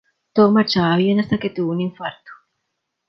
Todo 0.33 0.51
marchaba 0.51 0.97
bien 0.97 1.19
hasta 1.19 1.37
que 1.37 1.51
tuvo 1.51 1.73
un 1.73 1.81
infarto. 1.81 2.31